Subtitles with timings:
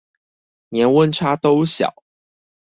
[0.69, 1.93] 年溫差都小